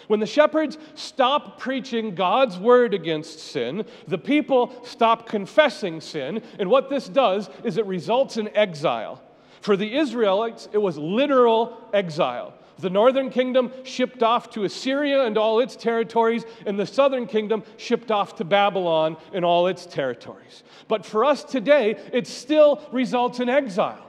When 0.09 0.21
the 0.21 0.27
shepherds 0.27 0.79
stop 0.95 1.59
preaching 1.59 2.15
God's 2.15 2.59
word 2.59 2.95
against 2.95 3.39
sin, 3.39 3.85
the 4.09 4.19
people 4.19 4.75
stop 4.85 5.29
confessing 5.29 6.01
sin, 6.01 6.43
and 6.59 6.71
what 6.71 6.91
this 6.91 7.09
does 7.09 7.49
is 7.65 7.77
it 7.77 7.87
results 7.87 8.37
in 8.37 8.55
exile. 8.57 9.23
For 9.61 9.77
the 9.77 9.97
Israelites, 9.97 10.69
it 10.73 10.79
was 10.79 10.99
literal 10.99 11.89
exile. 11.93 12.55
The 12.79 12.91
northern 12.91 13.31
kingdom 13.31 13.71
shipped 13.85 14.25
off 14.25 14.51
to 14.51 14.65
Assyria 14.65 15.25
and 15.25 15.39
all 15.39 15.61
its 15.61 15.77
territories, 15.77 16.45
and 16.67 16.77
the 16.77 16.87
southern 16.87 17.27
kingdom 17.27 17.63
shipped 17.77 18.11
off 18.11 18.35
to 18.37 18.45
Babylon 18.45 19.17
and 19.33 19.45
all 19.45 19.69
its 19.69 19.87
territories. 19.87 20.65
But 20.89 21.07
for 21.07 21.25
us 21.25 21.45
today, 21.45 21.97
it 22.13 22.27
still 22.27 22.83
results 22.91 23.39
in 23.39 23.49
exile, 23.49 24.05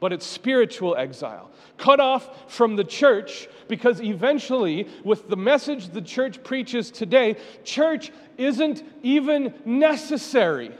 but 0.00 0.12
it's 0.12 0.26
spiritual 0.26 0.96
exile 0.96 1.50
cut 1.78 2.00
off 2.00 2.52
from 2.52 2.76
the 2.76 2.84
church 2.84 3.48
because 3.68 4.00
eventually, 4.02 4.88
with 5.04 5.28
the 5.28 5.36
message 5.36 5.88
the 5.88 6.02
church 6.02 6.42
preaches 6.42 6.90
today, 6.90 7.36
church 7.64 8.10
isn't 8.36 8.82
even 9.02 9.54
necessary. 9.64 10.72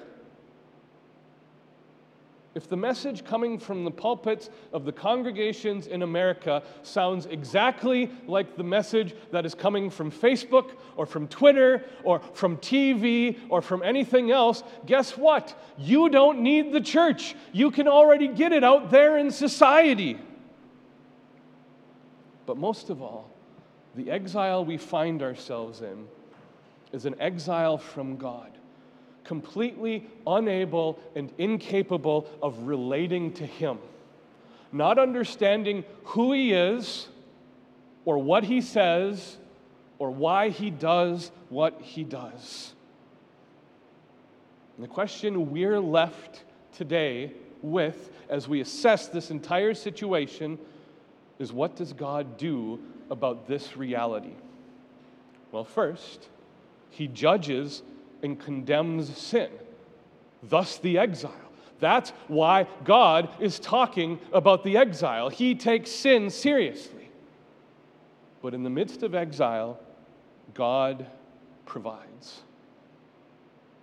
If 2.58 2.68
the 2.68 2.76
message 2.76 3.24
coming 3.24 3.56
from 3.56 3.84
the 3.84 3.90
pulpits 3.92 4.50
of 4.72 4.84
the 4.84 4.90
congregations 4.90 5.86
in 5.86 6.02
America 6.02 6.64
sounds 6.82 7.26
exactly 7.26 8.10
like 8.26 8.56
the 8.56 8.64
message 8.64 9.14
that 9.30 9.46
is 9.46 9.54
coming 9.54 9.90
from 9.90 10.10
Facebook 10.10 10.72
or 10.96 11.06
from 11.06 11.28
Twitter 11.28 11.84
or 12.02 12.18
from 12.18 12.56
TV 12.56 13.38
or 13.48 13.62
from 13.62 13.84
anything 13.84 14.32
else, 14.32 14.64
guess 14.86 15.16
what? 15.16 15.56
You 15.78 16.08
don't 16.08 16.40
need 16.40 16.72
the 16.72 16.80
church. 16.80 17.36
You 17.52 17.70
can 17.70 17.86
already 17.86 18.26
get 18.26 18.50
it 18.50 18.64
out 18.64 18.90
there 18.90 19.18
in 19.18 19.30
society. 19.30 20.18
But 22.44 22.56
most 22.56 22.90
of 22.90 23.00
all, 23.00 23.30
the 23.94 24.10
exile 24.10 24.64
we 24.64 24.78
find 24.78 25.22
ourselves 25.22 25.80
in 25.80 26.08
is 26.90 27.06
an 27.06 27.14
exile 27.20 27.78
from 27.78 28.16
God, 28.16 28.57
completely 29.28 30.06
unable 30.26 30.98
and 31.14 31.30
incapable 31.36 32.26
of 32.42 32.62
relating 32.62 33.30
to 33.34 33.44
Him, 33.44 33.78
not 34.72 34.98
understanding 34.98 35.84
who 36.04 36.32
He 36.32 36.54
is 36.54 37.08
or 38.06 38.16
what 38.16 38.42
He 38.42 38.62
says 38.62 39.36
or 39.98 40.10
why 40.10 40.48
He 40.48 40.70
does 40.70 41.30
what 41.50 41.78
He 41.82 42.04
does. 42.04 42.72
And 44.76 44.84
the 44.84 44.88
question 44.88 45.50
we're 45.50 45.78
left 45.78 46.44
today 46.72 47.32
with 47.60 48.10
as 48.30 48.48
we 48.48 48.62
assess 48.62 49.08
this 49.08 49.30
entire 49.30 49.74
situation 49.74 50.58
is 51.38 51.52
what 51.52 51.76
does 51.76 51.92
God 51.92 52.38
do 52.38 52.80
about 53.10 53.46
this 53.46 53.76
reality? 53.76 54.36
Well, 55.52 55.64
first, 55.64 56.28
he 56.90 57.08
judges 57.08 57.82
and 58.22 58.38
condemns 58.38 59.16
sin, 59.16 59.50
thus 60.42 60.78
the 60.78 60.98
exile. 60.98 61.32
That's 61.80 62.10
why 62.26 62.66
God 62.84 63.28
is 63.40 63.58
talking 63.58 64.18
about 64.32 64.64
the 64.64 64.76
exile. 64.76 65.28
He 65.28 65.54
takes 65.54 65.90
sin 65.90 66.30
seriously. 66.30 67.10
But 68.42 68.54
in 68.54 68.62
the 68.62 68.70
midst 68.70 69.02
of 69.02 69.14
exile, 69.14 69.78
God 70.54 71.06
provides 71.66 72.42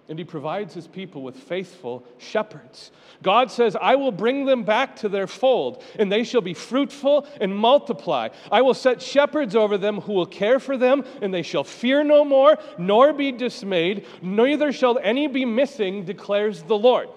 and 0.08 0.20
he 0.20 0.26
provides 0.26 0.74
his 0.74 0.88
people 0.88 1.24
with 1.24 1.36
faithful 1.36 2.04
shepherds. 2.18 2.92
God 3.24 3.50
says, 3.50 3.76
I 3.80 3.96
will 3.96 4.12
bring 4.12 4.46
them 4.46 4.64
back 4.64 4.96
to 4.98 5.10
their 5.10 5.26
fold, 5.26 5.84
and 5.98 6.12
they 6.12 6.24
shall 6.24 6.42
be 6.42 6.54
fruitful 6.54 7.28
and 7.42 7.56
multiply. 7.56 8.30
I 8.52 8.62
will 8.62 8.76
set 8.76 9.02
shepherds 9.02 9.56
over 9.56 9.78
them 9.78 10.02
who 10.02 10.14
will 10.14 10.28
care 10.28 10.60
for 10.60 10.78
them, 10.78 11.04
and 11.22 11.34
they 11.34 11.42
shall 11.42 11.64
fear 11.64 12.04
no 12.04 12.24
more, 12.24 12.58
nor 12.78 13.14
be 13.14 13.32
dismayed, 13.32 14.06
neither 14.22 14.72
shall 14.72 15.00
any 15.02 15.28
be 15.28 15.46
missing, 15.46 16.06
declares 16.06 16.62
the 16.64 16.78
Lord. 16.78 17.10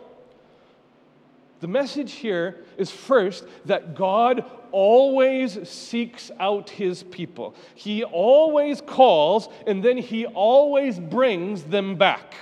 The 1.60 1.68
message 1.68 2.12
here 2.12 2.64
is 2.76 2.90
first 2.90 3.44
that 3.64 3.96
God 3.96 4.44
always 4.70 5.68
seeks 5.68 6.30
out 6.38 6.70
his 6.70 7.02
people. 7.02 7.54
He 7.74 8.04
always 8.04 8.80
calls, 8.80 9.48
and 9.66 9.82
then 9.82 9.98
he 9.98 10.24
always 10.26 11.00
brings 11.00 11.64
them 11.64 11.96
back. 11.96 12.34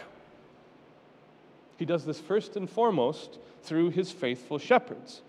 He 1.76 1.84
does 1.84 2.04
this 2.04 2.20
first 2.20 2.56
and 2.56 2.68
foremost 2.68 3.38
through 3.62 3.90
his 3.90 4.10
faithful 4.10 4.58
shepherds. 4.58 5.22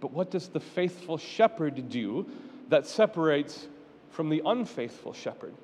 But 0.00 0.12
what 0.12 0.30
does 0.30 0.48
the 0.48 0.60
faithful 0.60 1.18
shepherd 1.18 1.88
do 1.88 2.26
that 2.68 2.86
separates 2.86 3.66
from 4.10 4.28
the 4.28 4.42
unfaithful 4.44 5.12
shepherd? 5.12 5.54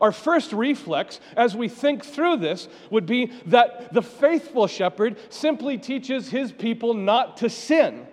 Our 0.00 0.12
first 0.12 0.52
reflex 0.52 1.20
as 1.36 1.54
we 1.54 1.68
think 1.68 2.04
through 2.04 2.38
this 2.38 2.68
would 2.90 3.06
be 3.06 3.30
that 3.46 3.92
the 3.92 4.02
faithful 4.02 4.66
shepherd 4.66 5.16
simply 5.30 5.76
teaches 5.76 6.28
his 6.30 6.52
people 6.52 6.94
not 6.94 7.36
to 7.38 7.50
sin. 7.50 8.06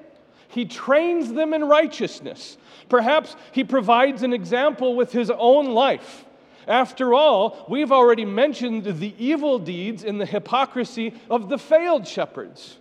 He 0.49 0.65
trains 0.65 1.31
them 1.33 1.53
in 1.53 1.63
righteousness. 1.63 2.57
Perhaps 2.89 3.35
he 3.51 3.63
provides 3.63 4.23
an 4.23 4.33
example 4.33 4.95
with 4.95 5.11
his 5.11 5.31
own 5.31 5.67
life. 5.67 6.25
After 6.69 7.15
all, 7.15 7.65
we've 7.67 7.91
already 7.91 8.25
mentioned 8.25 8.85
the 8.85 9.15
evil 9.17 9.57
deeds 9.57 10.03
and 10.03 10.21
the 10.21 10.25
hypocrisy 10.27 11.15
of 11.27 11.49
the 11.49 11.57
failed 11.57 12.07
shepherds. 12.07 12.77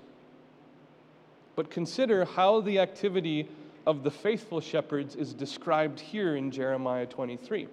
But 1.57 1.71
consider 1.71 2.26
how 2.26 2.61
the 2.61 2.80
activity 2.80 3.49
of 3.87 4.04
the 4.04 4.11
faithful 4.11 4.61
shepherds 4.61 5.16
is 5.16 5.33
described 5.33 5.99
here 5.99 6.37
in 6.37 6.50
Jeremiah 6.50 7.07
23. 7.07 7.66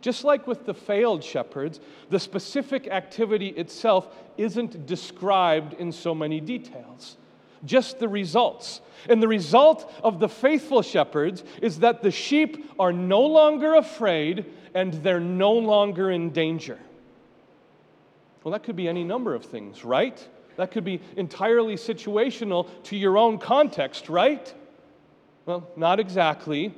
Just 0.00 0.24
like 0.24 0.48
with 0.48 0.66
the 0.66 0.74
failed 0.74 1.22
shepherds, 1.22 1.78
the 2.10 2.18
specific 2.18 2.88
activity 2.88 3.50
itself 3.50 4.08
isn't 4.36 4.84
described 4.84 5.74
in 5.74 5.92
so 5.92 6.12
many 6.12 6.40
details, 6.40 7.16
just 7.64 8.00
the 8.00 8.08
results. 8.08 8.80
And 9.08 9.22
the 9.22 9.28
result 9.28 9.92
of 10.02 10.18
the 10.18 10.28
faithful 10.28 10.82
shepherds 10.82 11.44
is 11.62 11.78
that 11.78 12.02
the 12.02 12.10
sheep 12.10 12.68
are 12.80 12.92
no 12.92 13.20
longer 13.20 13.76
afraid 13.76 14.44
and 14.74 14.94
they're 14.94 15.20
no 15.20 15.52
longer 15.52 16.10
in 16.10 16.30
danger. 16.30 16.78
Well, 18.42 18.52
that 18.52 18.62
could 18.62 18.76
be 18.76 18.88
any 18.88 19.04
number 19.04 19.34
of 19.34 19.44
things, 19.44 19.84
right? 19.84 20.26
That 20.56 20.70
could 20.70 20.84
be 20.84 21.00
entirely 21.16 21.76
situational 21.76 22.68
to 22.84 22.96
your 22.96 23.16
own 23.16 23.38
context, 23.38 24.08
right? 24.08 24.52
Well, 25.46 25.68
not 25.76 26.00
exactly. 26.00 26.74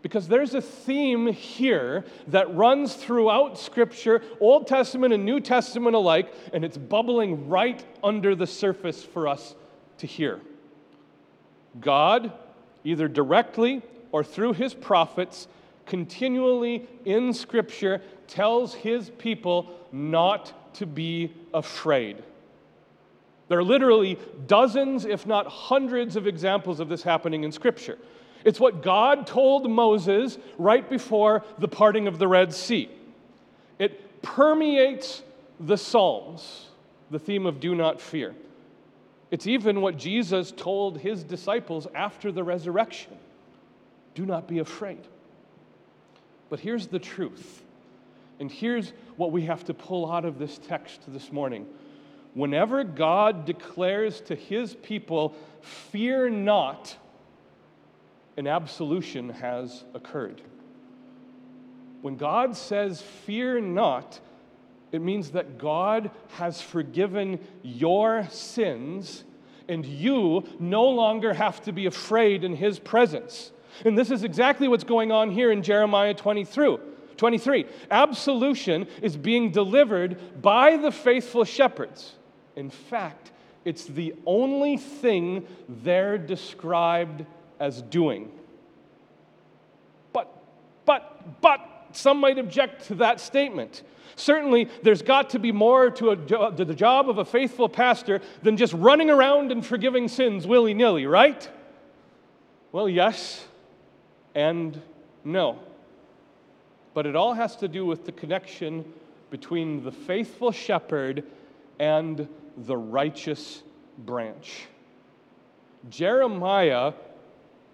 Because 0.00 0.28
there's 0.28 0.54
a 0.54 0.62
theme 0.62 1.26
here 1.26 2.04
that 2.28 2.54
runs 2.54 2.94
throughout 2.94 3.58
Scripture, 3.58 4.22
Old 4.40 4.66
Testament 4.66 5.12
and 5.12 5.24
New 5.24 5.40
Testament 5.40 5.96
alike, 5.96 6.32
and 6.52 6.64
it's 6.64 6.78
bubbling 6.78 7.48
right 7.48 7.84
under 8.02 8.34
the 8.34 8.46
surface 8.46 9.02
for 9.02 9.26
us 9.26 9.54
to 9.98 10.06
hear. 10.06 10.40
God, 11.80 12.32
either 12.84 13.08
directly 13.08 13.82
or 14.12 14.24
through 14.24 14.54
his 14.54 14.72
prophets, 14.72 15.48
continually 15.88 16.86
in 17.04 17.32
Scripture 17.32 18.00
tells 18.28 18.74
his 18.74 19.10
people 19.10 19.74
not 19.90 20.74
to 20.74 20.86
be 20.86 21.32
afraid. 21.52 22.22
There 23.48 23.58
are 23.58 23.64
literally 23.64 24.18
dozens, 24.46 25.06
if 25.06 25.26
not 25.26 25.46
hundreds, 25.46 26.14
of 26.14 26.26
examples 26.26 26.78
of 26.78 26.88
this 26.88 27.02
happening 27.02 27.44
in 27.44 27.50
Scripture. 27.50 27.98
It's 28.44 28.60
what 28.60 28.82
God 28.82 29.26
told 29.26 29.68
Moses 29.68 30.38
right 30.58 30.88
before 30.88 31.42
the 31.58 31.68
parting 31.68 32.06
of 32.06 32.18
the 32.18 32.28
Red 32.28 32.52
Sea. 32.52 32.90
It 33.78 34.22
permeates 34.22 35.22
the 35.58 35.76
Psalms, 35.76 36.66
the 37.10 37.18
theme 37.18 37.46
of 37.46 37.58
do 37.58 37.74
not 37.74 38.00
fear. 38.00 38.34
It's 39.30 39.46
even 39.46 39.80
what 39.80 39.96
Jesus 39.96 40.52
told 40.52 40.98
his 40.98 41.24
disciples 41.24 41.86
after 41.94 42.30
the 42.30 42.44
resurrection 42.44 43.16
do 44.14 44.26
not 44.26 44.46
be 44.46 44.58
afraid. 44.58 45.00
But 46.50 46.60
here's 46.60 46.86
the 46.86 46.98
truth, 46.98 47.62
and 48.40 48.50
here's 48.50 48.92
what 49.16 49.32
we 49.32 49.42
have 49.42 49.64
to 49.64 49.74
pull 49.74 50.10
out 50.10 50.24
of 50.24 50.38
this 50.38 50.58
text 50.58 51.02
this 51.08 51.32
morning. 51.32 51.66
Whenever 52.34 52.84
God 52.84 53.44
declares 53.44 54.20
to 54.22 54.34
his 54.34 54.74
people, 54.74 55.34
Fear 55.60 56.30
not, 56.30 56.96
an 58.36 58.46
absolution 58.46 59.30
has 59.30 59.84
occurred. 59.94 60.40
When 62.00 62.16
God 62.16 62.56
says, 62.56 63.02
Fear 63.02 63.60
not, 63.60 64.20
it 64.92 65.02
means 65.02 65.32
that 65.32 65.58
God 65.58 66.10
has 66.34 66.60
forgiven 66.60 67.40
your 67.62 68.26
sins, 68.30 69.24
and 69.68 69.84
you 69.84 70.44
no 70.58 70.84
longer 70.84 71.34
have 71.34 71.60
to 71.62 71.72
be 71.72 71.86
afraid 71.86 72.44
in 72.44 72.56
His 72.56 72.78
presence. 72.78 73.50
And 73.84 73.96
this 73.96 74.10
is 74.10 74.24
exactly 74.24 74.68
what's 74.68 74.84
going 74.84 75.12
on 75.12 75.30
here 75.30 75.50
in 75.50 75.62
Jeremiah 75.62 76.14
23. 76.14 76.78
23. 77.18 77.66
Absolution 77.90 78.86
is 79.02 79.16
being 79.16 79.50
delivered 79.50 80.40
by 80.40 80.76
the 80.76 80.90
faithful 80.90 81.44
shepherds. 81.44 82.14
In 82.56 82.70
fact, 82.70 83.32
it's 83.64 83.84
the 83.84 84.14
only 84.24 84.78
thing 84.78 85.46
they're 85.68 86.16
described 86.16 87.26
as 87.60 87.82
doing. 87.82 88.30
But, 90.12 90.32
but, 90.86 91.40
but, 91.42 91.60
some 91.92 92.18
might 92.18 92.38
object 92.38 92.86
to 92.86 92.94
that 92.96 93.20
statement. 93.20 93.82
Certainly, 94.14 94.68
there's 94.82 95.02
got 95.02 95.30
to 95.30 95.38
be 95.38 95.52
more 95.52 95.90
to, 95.90 96.10
a, 96.10 96.16
to 96.16 96.64
the 96.64 96.74
job 96.74 97.08
of 97.08 97.18
a 97.18 97.24
faithful 97.24 97.68
pastor 97.68 98.20
than 98.42 98.56
just 98.56 98.72
running 98.72 99.10
around 99.10 99.52
and 99.52 99.64
forgiving 99.64 100.08
sins 100.08 100.46
willy 100.46 100.74
nilly, 100.74 101.06
right? 101.06 101.48
Well, 102.72 102.88
yes 102.88 103.48
and 104.38 104.80
no. 105.24 105.58
But 106.94 107.06
it 107.06 107.16
all 107.16 107.34
has 107.34 107.56
to 107.56 107.66
do 107.66 107.84
with 107.84 108.06
the 108.06 108.12
connection 108.12 108.84
between 109.30 109.82
the 109.82 109.90
faithful 109.90 110.52
shepherd 110.52 111.24
and 111.80 112.28
the 112.56 112.76
righteous 112.76 113.64
branch. 113.98 114.66
Jeremiah 115.90 116.92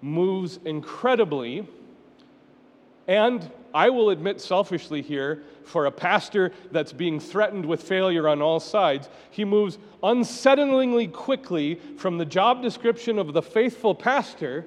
moves 0.00 0.58
incredibly, 0.64 1.68
and 3.06 3.50
I 3.74 3.90
will 3.90 4.08
admit 4.08 4.40
selfishly 4.40 5.02
here, 5.02 5.42
for 5.64 5.84
a 5.84 5.90
pastor 5.90 6.50
that's 6.72 6.94
being 6.94 7.20
threatened 7.20 7.66
with 7.66 7.82
failure 7.82 8.26
on 8.26 8.40
all 8.40 8.60
sides, 8.60 9.10
he 9.30 9.44
moves 9.44 9.76
unsettlingly 10.02 11.12
quickly 11.12 11.74
from 11.98 12.16
the 12.16 12.24
job 12.24 12.62
description 12.62 13.18
of 13.18 13.34
the 13.34 13.42
faithful 13.42 13.94
pastor 13.94 14.66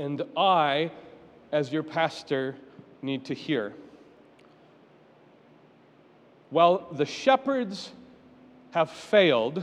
and 0.00 0.22
I, 0.34 0.90
as 1.52 1.70
your 1.70 1.82
pastor, 1.82 2.56
need 3.02 3.26
to 3.26 3.34
hear. 3.34 3.74
While 6.48 6.88
the 6.90 7.04
shepherds 7.04 7.92
have 8.70 8.90
failed 8.90 9.62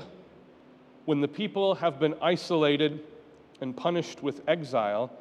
when 1.06 1.21
the 1.21 1.28
people 1.28 1.73
have 1.76 2.00
been 2.00 2.13
isolated 2.21 3.04
and 3.62 3.76
punished 3.76 4.21
with 4.21 4.47
exile, 4.47 5.12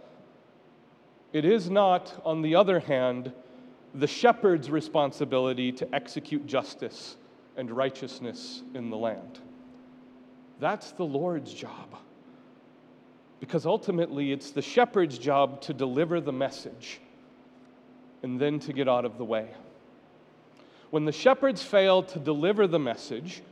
it 1.32 1.46
is 1.46 1.70
not, 1.70 2.20
on 2.22 2.42
the 2.42 2.54
other 2.54 2.78
hand, 2.78 3.32
the 3.94 4.06
shepherd's 4.06 4.70
responsibility 4.70 5.72
to 5.72 5.94
execute 5.94 6.46
justice 6.46 7.16
and 7.56 7.70
righteousness 7.70 8.62
in 8.74 8.90
the 8.90 8.96
land. 8.98 9.40
That's 10.60 10.92
the 10.92 11.04
Lord's 11.04 11.54
job. 11.54 11.96
Because 13.40 13.66
ultimately, 13.66 14.32
it's 14.32 14.50
the 14.50 14.62
shepherd's 14.62 15.18
job 15.18 15.60
to 15.62 15.74
deliver 15.74 16.20
the 16.20 16.32
message 16.32 17.00
and 18.22 18.40
then 18.40 18.58
to 18.60 18.72
get 18.72 18.88
out 18.88 19.04
of 19.04 19.18
the 19.18 19.24
way. 19.24 19.48
When 20.90 21.04
the 21.04 21.12
shepherds 21.12 21.62
fail 21.62 22.02
to 22.04 22.18
deliver 22.18 22.66
the 22.66 22.78
message, 22.78 23.42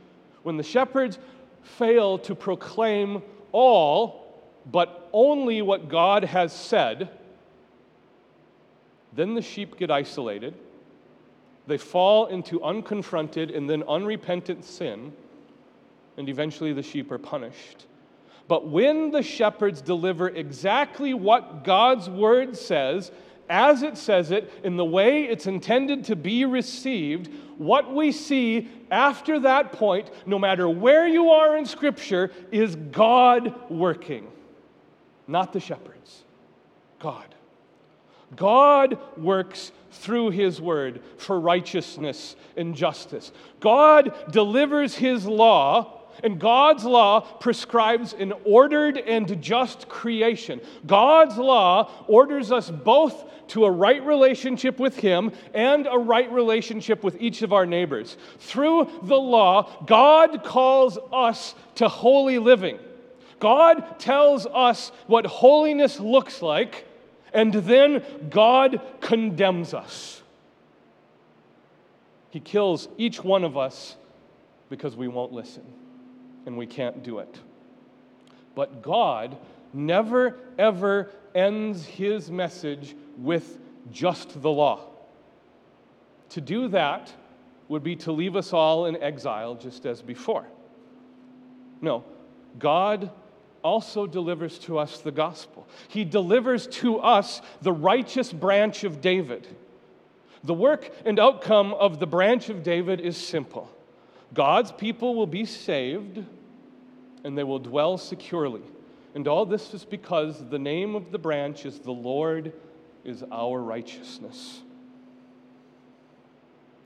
when 0.43 0.57
the 0.57 0.63
shepherds 0.63 1.19
fail 1.61 2.17
to 2.19 2.35
proclaim 2.35 3.21
all, 3.51 4.43
but 4.71 5.09
only 5.13 5.61
what 5.61 5.89
God 5.89 6.23
has 6.23 6.51
said, 6.51 7.09
then 9.13 9.35
the 9.35 9.41
sheep 9.41 9.77
get 9.77 9.91
isolated. 9.91 10.53
They 11.67 11.77
fall 11.77 12.27
into 12.27 12.59
unconfronted 12.59 13.55
and 13.55 13.69
then 13.69 13.83
unrepentant 13.83 14.65
sin, 14.65 15.13
and 16.17 16.29
eventually 16.29 16.73
the 16.73 16.83
sheep 16.83 17.11
are 17.11 17.17
punished. 17.17 17.85
But 18.47 18.67
when 18.67 19.11
the 19.11 19.23
shepherds 19.23 19.81
deliver 19.81 20.29
exactly 20.29 21.13
what 21.13 21.63
God's 21.63 22.09
word 22.09 22.55
says, 22.55 23.11
as 23.49 23.83
it 23.83 23.97
says 23.97 24.31
it, 24.31 24.51
in 24.63 24.75
the 24.75 24.85
way 24.85 25.23
it's 25.23 25.47
intended 25.47 26.05
to 26.05 26.15
be 26.15 26.45
received, 26.45 27.31
what 27.57 27.93
we 27.93 28.11
see 28.11 28.67
after 28.91 29.39
that 29.41 29.71
point, 29.71 30.09
no 30.25 30.37
matter 30.37 30.67
where 30.67 31.07
you 31.07 31.31
are 31.31 31.57
in 31.57 31.65
Scripture, 31.65 32.31
is 32.51 32.75
God 32.75 33.53
working, 33.69 34.27
not 35.27 35.53
the 35.53 35.59
shepherds. 35.59 36.23
God. 36.99 37.35
God 38.35 38.97
works 39.17 39.71
through 39.91 40.31
His 40.31 40.59
word 40.59 41.01
for 41.17 41.39
righteousness 41.39 42.35
and 42.57 42.75
justice. 42.75 43.31
God 43.59 44.13
delivers 44.31 44.95
His 44.95 45.25
law 45.25 45.94
and 46.23 46.39
God's 46.39 46.85
law 46.85 47.21
prescribes 47.21 48.13
an 48.13 48.33
ordered 48.43 48.97
and 48.97 49.41
just 49.41 49.89
creation. 49.89 50.61
God's 50.85 51.37
law 51.37 51.91
orders 52.07 52.51
us 52.51 52.69
both 52.69 53.25
to 53.49 53.65
a 53.65 53.71
right 53.71 54.03
relationship 54.03 54.79
with 54.79 54.97
Him 54.97 55.31
and 55.53 55.87
a 55.89 55.97
right 55.97 56.31
relationship 56.31 57.03
with 57.03 57.21
each 57.21 57.41
of 57.41 57.53
our 57.53 57.65
neighbors. 57.65 58.17
Through 58.39 58.89
the 59.03 59.19
law, 59.19 59.83
God 59.85 60.43
calls 60.43 60.97
us 61.11 61.55
to 61.75 61.89
holy 61.89 62.39
living. 62.39 62.79
God 63.39 63.99
tells 63.99 64.45
us 64.45 64.91
what 65.07 65.25
holiness 65.25 65.99
looks 65.99 66.41
like, 66.41 66.87
and 67.33 67.53
then 67.53 68.03
God 68.29 68.81
condemns 69.01 69.73
us. 69.73 70.21
He 72.29 72.39
kills 72.39 72.87
each 72.97 73.23
one 73.23 73.43
of 73.43 73.57
us 73.57 73.95
because 74.69 74.95
we 74.95 75.07
won't 75.07 75.31
listen 75.31 75.63
and 76.45 76.57
we 76.57 76.67
can't 76.67 77.03
do 77.03 77.19
it. 77.19 77.39
But 78.53 78.81
God 78.81 79.37
never, 79.73 80.37
ever 80.57 81.11
ends 81.33 81.85
his 81.85 82.31
message 82.31 82.95
with 83.17 83.59
just 83.91 84.41
the 84.41 84.49
law. 84.49 84.81
To 86.29 86.41
do 86.41 86.67
that 86.69 87.11
would 87.67 87.83
be 87.83 87.95
to 87.97 88.11
leave 88.11 88.35
us 88.35 88.53
all 88.53 88.85
in 88.85 89.01
exile 89.01 89.55
just 89.55 89.85
as 89.85 90.01
before. 90.01 90.45
No, 91.81 92.03
God 92.57 93.11
also 93.63 94.05
delivers 94.05 94.59
to 94.59 94.77
us 94.77 94.99
the 94.99 95.11
gospel. 95.11 95.67
He 95.87 96.05
delivers 96.05 96.67
to 96.67 96.99
us 96.99 97.41
the 97.61 97.73
righteous 97.73 98.31
branch 98.31 98.83
of 98.83 99.01
David. 99.01 99.47
The 100.43 100.53
work 100.53 100.91
and 101.05 101.19
outcome 101.19 101.73
of 101.73 101.99
the 101.99 102.05
branch 102.05 102.49
of 102.49 102.63
David 102.63 103.01
is 103.01 103.17
simple 103.17 103.74
God's 104.35 104.71
people 104.71 105.15
will 105.15 105.27
be 105.27 105.45
saved 105.45 106.23
and 107.23 107.35
they 107.35 107.43
will 107.43 107.57
dwell 107.57 107.97
securely. 107.97 108.61
And 109.15 109.27
all 109.27 109.45
this 109.45 109.73
is 109.73 109.83
because 109.85 110.47
the 110.49 110.59
name 110.59 110.93
of 110.93 111.11
the 111.11 111.17
branch 111.17 111.65
is 111.65 111.79
the 111.79 111.91
Lord 111.91 112.53
is 113.03 113.23
our 113.31 113.61
righteousness. 113.61 114.61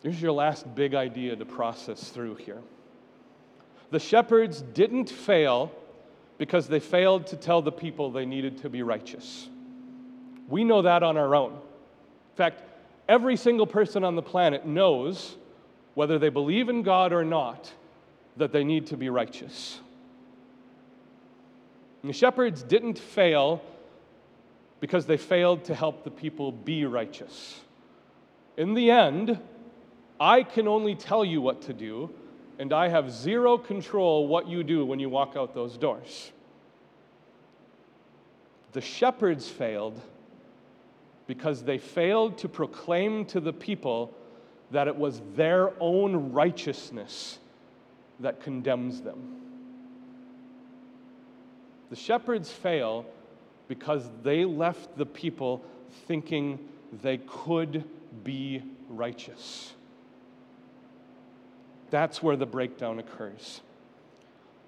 Here's 0.03 0.21
your 0.21 0.31
last 0.31 0.73
big 0.75 0.93
idea 0.93 1.35
to 1.35 1.43
process 1.43 2.09
through 2.09 2.35
here. 2.35 2.61
The 3.91 3.99
shepherds 3.99 4.61
didn't 4.61 5.09
fail 5.09 5.71
because 6.37 6.67
they 6.67 6.79
failed 6.79 7.27
to 7.27 7.35
tell 7.35 7.61
the 7.61 7.71
people 7.71 8.11
they 8.11 8.25
needed 8.25 8.59
to 8.59 8.69
be 8.69 8.83
righteous. 8.83 9.49
We 10.47 10.63
know 10.63 10.83
that 10.83 11.03
on 11.03 11.17
our 11.17 11.35
own. 11.35 11.51
In 11.51 12.35
fact, 12.35 12.63
every 13.09 13.35
single 13.35 13.67
person 13.67 14.03
on 14.03 14.15
the 14.15 14.21
planet 14.21 14.65
knows, 14.65 15.35
whether 15.99 16.17
they 16.17 16.29
believe 16.29 16.69
in 16.69 16.81
God 16.81 17.11
or 17.11 17.25
not, 17.25 17.73
that 18.37 18.53
they 18.53 18.63
need 18.63 18.87
to 18.87 18.95
be 18.95 19.09
righteous. 19.09 19.81
And 22.01 22.09
the 22.09 22.13
shepherds 22.13 22.63
didn't 22.63 22.97
fail 22.97 23.61
because 24.79 25.07
they 25.07 25.17
failed 25.17 25.65
to 25.65 25.75
help 25.75 26.05
the 26.05 26.09
people 26.09 26.53
be 26.53 26.85
righteous. 26.85 27.59
In 28.55 28.75
the 28.75 28.89
end, 28.91 29.39
I 30.21 30.43
can 30.43 30.69
only 30.69 30.95
tell 30.95 31.25
you 31.25 31.41
what 31.41 31.63
to 31.63 31.73
do, 31.73 32.09
and 32.59 32.71
I 32.71 32.87
have 32.87 33.11
zero 33.11 33.57
control 33.57 34.25
what 34.25 34.47
you 34.47 34.63
do 34.63 34.85
when 34.85 35.01
you 35.01 35.09
walk 35.09 35.33
out 35.35 35.53
those 35.53 35.77
doors. 35.77 36.31
The 38.71 38.79
shepherds 38.79 39.49
failed 39.49 39.99
because 41.27 41.63
they 41.63 41.77
failed 41.77 42.37
to 42.37 42.47
proclaim 42.47 43.25
to 43.25 43.41
the 43.41 43.51
people 43.51 44.15
that 44.71 44.87
it 44.87 44.95
was 44.95 45.21
their 45.35 45.71
own 45.79 46.31
righteousness 46.31 47.39
that 48.19 48.41
condemns 48.41 49.01
them. 49.01 49.37
The 51.89 51.95
shepherds 51.95 52.51
fail 52.51 53.05
because 53.67 54.09
they 54.23 54.45
left 54.45 54.97
the 54.97 55.05
people 55.05 55.63
thinking 56.07 56.59
they 57.01 57.17
could 57.17 57.83
be 58.23 58.63
righteous. 58.89 59.73
That's 61.89 62.21
where 62.21 62.35
the 62.35 62.45
breakdown 62.45 62.99
occurs. 62.99 63.61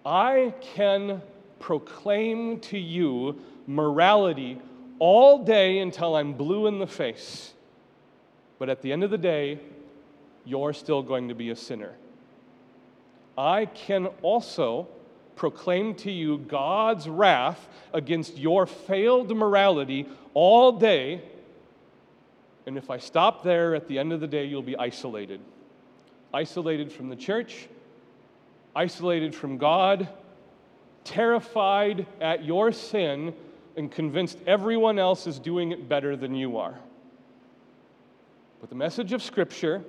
I 0.06 0.54
can 0.62 1.22
proclaim 1.60 2.60
to 2.62 2.78
you 2.78 3.40
morality 3.68 4.60
all 4.98 5.44
day 5.44 5.80
until 5.80 6.16
I'm 6.16 6.34
blue 6.34 6.68
in 6.68 6.80
the 6.80 6.88
face. 6.88 7.54
But 8.58 8.70
at 8.70 8.82
the 8.82 8.92
end 8.92 9.04
of 9.04 9.12
the 9.12 9.18
day, 9.18 9.60
you're 10.46 10.74
still 10.74 11.02
going 11.02 11.30
to 11.30 11.36
be 11.36 11.50
a 11.50 11.56
sinner. 11.56 11.94
I 13.38 13.66
can 13.66 14.08
also 14.22 14.88
proclaim 15.36 15.96
to 15.96 16.12
you 16.12 16.38
God's 16.38 17.08
wrath 17.08 17.68
against 17.94 18.38
your 18.38 18.66
failed 18.66 19.36
morality 19.36 20.08
all 20.34 20.72
day. 20.74 21.22
And 22.66 22.78
if 22.78 22.90
I 22.90 22.98
stop 22.98 23.44
there, 23.44 23.74
at 23.74 23.88
the 23.88 23.98
end 23.98 24.14
of 24.14 24.20
the 24.20 24.28
day, 24.28 24.46
you'll 24.46 24.62
be 24.62 24.78
isolated. 24.78 25.40
Isolated 26.34 26.92
from 26.92 27.10
the 27.10 27.16
church, 27.16 27.68
isolated 28.76 29.34
from 29.34 29.58
God, 29.58 30.08
terrified 31.04 32.06
at 32.20 32.46
your 32.46 32.72
sin, 32.72 33.34
and 33.76 33.92
convinced 33.92 34.38
everyone 34.46 35.00
else 35.00 35.26
is 35.28 35.40
doing 35.40 35.72
it 35.72 35.90
better 35.90 36.16
than 36.16 36.36
you 36.36 36.58
are. 36.58 36.78
But 38.60 38.70
the 38.70 38.76
message 38.76 39.12
of 39.12 39.24
Scripture 39.24 39.84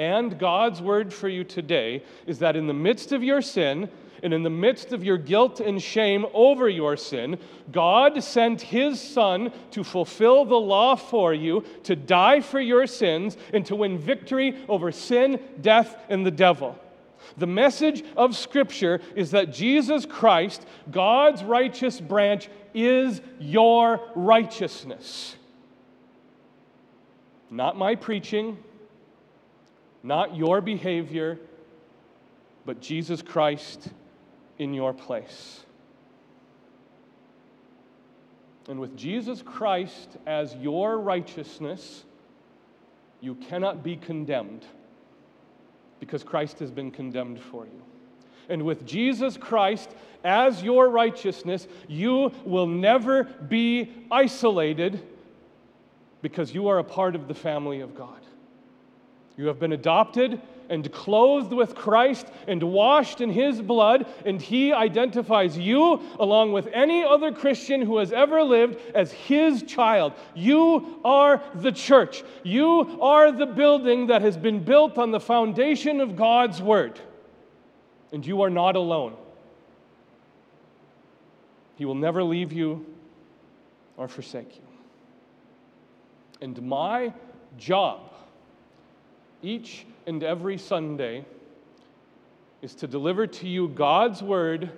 and 0.00 0.38
God's 0.38 0.80
word 0.80 1.12
for 1.12 1.28
you 1.28 1.44
today 1.44 2.02
is 2.26 2.38
that 2.38 2.56
in 2.56 2.66
the 2.66 2.72
midst 2.72 3.12
of 3.12 3.22
your 3.22 3.42
sin, 3.42 3.90
and 4.22 4.32
in 4.32 4.42
the 4.42 4.48
midst 4.48 4.92
of 4.92 5.04
your 5.04 5.18
guilt 5.18 5.60
and 5.60 5.80
shame 5.80 6.24
over 6.32 6.70
your 6.70 6.96
sin, 6.96 7.38
God 7.70 8.22
sent 8.24 8.62
His 8.62 8.98
Son 8.98 9.52
to 9.72 9.84
fulfill 9.84 10.46
the 10.46 10.56
law 10.56 10.96
for 10.96 11.34
you, 11.34 11.64
to 11.82 11.94
die 11.94 12.40
for 12.40 12.60
your 12.60 12.86
sins, 12.86 13.36
and 13.52 13.66
to 13.66 13.76
win 13.76 13.98
victory 13.98 14.56
over 14.70 14.90
sin, 14.90 15.38
death, 15.60 16.02
and 16.08 16.24
the 16.24 16.30
devil. 16.30 16.78
The 17.36 17.46
message 17.46 18.02
of 18.16 18.34
Scripture 18.34 19.02
is 19.14 19.32
that 19.32 19.52
Jesus 19.52 20.06
Christ, 20.06 20.64
God's 20.90 21.44
righteous 21.44 22.00
branch, 22.00 22.48
is 22.72 23.20
your 23.38 24.00
righteousness. 24.14 25.36
Not 27.50 27.76
my 27.76 27.96
preaching, 27.96 28.56
not 30.02 30.36
your 30.36 30.60
behavior, 30.60 31.38
but 32.64 32.80
Jesus 32.80 33.22
Christ 33.22 33.88
in 34.58 34.74
your 34.74 34.92
place. 34.92 35.64
And 38.68 38.78
with 38.78 38.96
Jesus 38.96 39.42
Christ 39.42 40.16
as 40.26 40.54
your 40.56 40.98
righteousness, 40.98 42.04
you 43.20 43.34
cannot 43.34 43.82
be 43.82 43.96
condemned 43.96 44.64
because 45.98 46.22
Christ 46.22 46.58
has 46.60 46.70
been 46.70 46.90
condemned 46.90 47.40
for 47.40 47.66
you. 47.66 47.82
And 48.48 48.62
with 48.62 48.86
Jesus 48.86 49.36
Christ 49.36 49.90
as 50.24 50.62
your 50.62 50.88
righteousness, 50.88 51.66
you 51.88 52.32
will 52.44 52.66
never 52.66 53.24
be 53.24 53.92
isolated 54.10 55.06
because 56.22 56.54
you 56.54 56.68
are 56.68 56.78
a 56.78 56.84
part 56.84 57.14
of 57.14 57.28
the 57.28 57.34
family 57.34 57.80
of 57.80 57.94
God. 57.94 58.20
You 59.40 59.46
have 59.46 59.58
been 59.58 59.72
adopted 59.72 60.38
and 60.68 60.92
clothed 60.92 61.54
with 61.54 61.74
Christ 61.74 62.26
and 62.46 62.62
washed 62.62 63.22
in 63.22 63.30
his 63.30 63.62
blood, 63.62 64.06
and 64.26 64.38
he 64.40 64.70
identifies 64.70 65.56
you, 65.56 66.02
along 66.18 66.52
with 66.52 66.66
any 66.74 67.02
other 67.02 67.32
Christian 67.32 67.80
who 67.80 67.96
has 67.96 68.12
ever 68.12 68.42
lived, 68.42 68.78
as 68.94 69.10
his 69.12 69.62
child. 69.62 70.12
You 70.34 71.00
are 71.06 71.42
the 71.54 71.72
church. 71.72 72.22
You 72.42 73.00
are 73.00 73.32
the 73.32 73.46
building 73.46 74.08
that 74.08 74.20
has 74.20 74.36
been 74.36 74.62
built 74.62 74.98
on 74.98 75.10
the 75.10 75.20
foundation 75.20 76.02
of 76.02 76.16
God's 76.16 76.60
word. 76.60 77.00
And 78.12 78.26
you 78.26 78.42
are 78.42 78.50
not 78.50 78.76
alone. 78.76 79.16
He 81.76 81.86
will 81.86 81.94
never 81.94 82.22
leave 82.22 82.52
you 82.52 82.84
or 83.96 84.06
forsake 84.06 84.56
you. 84.56 84.62
And 86.42 86.60
my 86.60 87.14
job 87.56 88.09
each 89.42 89.86
and 90.06 90.22
every 90.22 90.58
Sunday 90.58 91.24
is 92.62 92.74
to 92.76 92.86
deliver 92.86 93.26
to 93.26 93.48
you 93.48 93.68
God's 93.68 94.22
word, 94.22 94.70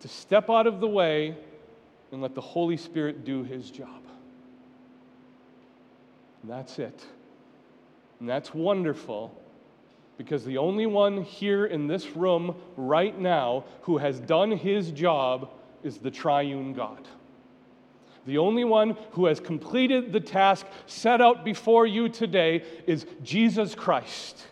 to 0.00 0.08
step 0.08 0.48
out 0.48 0.66
of 0.66 0.80
the 0.80 0.88
way, 0.88 1.36
and 2.12 2.22
let 2.22 2.34
the 2.34 2.40
Holy 2.40 2.76
Spirit 2.76 3.24
do 3.24 3.42
his 3.44 3.70
job. 3.70 4.02
And 6.42 6.50
that's 6.50 6.78
it. 6.78 7.04
And 8.20 8.28
that's 8.28 8.54
wonderful 8.54 9.36
because 10.16 10.44
the 10.44 10.58
only 10.58 10.86
one 10.86 11.22
here 11.22 11.66
in 11.66 11.86
this 11.86 12.16
room 12.16 12.56
right 12.76 13.18
now 13.18 13.64
who 13.82 13.98
has 13.98 14.18
done 14.20 14.52
his 14.52 14.90
job 14.90 15.50
is 15.82 15.98
the 15.98 16.10
triune 16.10 16.72
God. 16.72 17.06
The 18.26 18.38
only 18.38 18.64
one 18.64 18.96
who 19.12 19.26
has 19.26 19.38
completed 19.38 20.12
the 20.12 20.20
task 20.20 20.66
set 20.86 21.20
out 21.20 21.44
before 21.44 21.86
you 21.86 22.08
today 22.08 22.64
is 22.86 23.06
Jesus 23.22 23.74
Christ. 23.74 24.46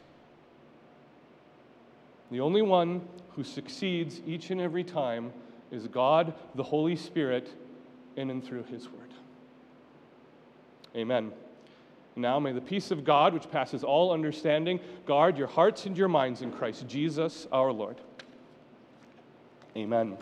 The 2.31 2.41
only 2.41 2.63
one 2.63 3.03
who 3.31 3.43
succeeds 3.43 4.21
each 4.27 4.51
and 4.51 4.61
every 4.61 4.85
time 4.85 5.33
is 5.71 5.89
God, 5.89 6.35
the 6.55 6.63
Holy 6.63 6.95
Spirit, 6.95 7.53
in 8.17 8.31
and 8.31 8.45
through 8.45 8.65
His 8.65 8.89
Word. 8.89 9.13
Amen. 10.97 11.33
Now 12.17 12.39
may 12.39 12.53
the 12.53 12.61
peace 12.61 12.93
of 12.93 13.05
God, 13.05 13.35
which 13.35 13.51
passes 13.51 13.83
all 13.83 14.13
understanding, 14.13 14.79
guard 15.05 15.37
your 15.37 15.49
hearts 15.49 15.87
and 15.87 15.99
your 15.99 16.07
minds 16.07 16.43
in 16.43 16.53
Christ 16.53 16.87
Jesus 16.87 17.49
our 17.51 17.73
Lord. 17.73 18.01
Amen. 19.77 20.17